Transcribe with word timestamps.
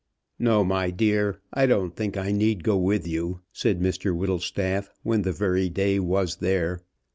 "No, 0.39 0.63
my 0.63 0.89
dear; 0.89 1.39
I 1.53 1.67
don't 1.67 1.95
think 1.95 2.17
I 2.17 2.31
need 2.31 2.63
go 2.63 2.75
with 2.75 3.05
you," 3.07 3.41
said 3.53 3.79
Mr 3.81 4.17
Whittlestaff, 4.17 4.89
when 5.03 5.21
the 5.21 5.31
very 5.31 5.69
day 5.69 5.99
was 5.99 6.37
there. 6.37 6.79